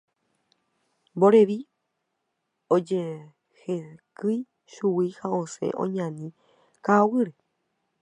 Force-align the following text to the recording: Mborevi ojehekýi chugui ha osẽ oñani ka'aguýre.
Mborevi 1.15 1.57
ojehekýi 2.73 4.35
chugui 4.71 5.07
ha 5.19 5.27
osẽ 5.41 5.77
oñani 5.83 6.27
ka'aguýre. 6.85 7.33